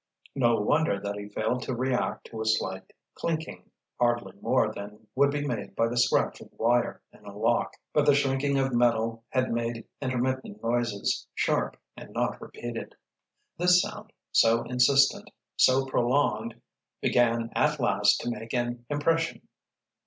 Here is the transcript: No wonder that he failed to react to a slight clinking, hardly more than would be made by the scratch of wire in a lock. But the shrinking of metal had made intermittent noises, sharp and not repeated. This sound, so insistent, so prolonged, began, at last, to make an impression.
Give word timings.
No 0.33 0.55
wonder 0.59 0.99
that 0.99 1.19
he 1.19 1.29
failed 1.29 1.61
to 1.61 1.75
react 1.75 2.25
to 2.31 2.41
a 2.41 2.45
slight 2.45 2.91
clinking, 3.13 3.69
hardly 3.99 4.33
more 4.41 4.73
than 4.73 5.05
would 5.13 5.29
be 5.29 5.45
made 5.45 5.75
by 5.75 5.87
the 5.89 5.95
scratch 5.95 6.41
of 6.41 6.51
wire 6.53 7.03
in 7.13 7.23
a 7.23 7.37
lock. 7.37 7.73
But 7.93 8.07
the 8.07 8.15
shrinking 8.15 8.57
of 8.57 8.73
metal 8.73 9.23
had 9.29 9.51
made 9.51 9.85
intermittent 10.01 10.63
noises, 10.63 11.27
sharp 11.35 11.77
and 11.95 12.09
not 12.13 12.41
repeated. 12.41 12.95
This 13.59 13.79
sound, 13.79 14.11
so 14.31 14.63
insistent, 14.63 15.29
so 15.55 15.85
prolonged, 15.85 16.59
began, 16.99 17.51
at 17.53 17.79
last, 17.79 18.21
to 18.21 18.31
make 18.31 18.55
an 18.55 18.87
impression. 18.89 19.47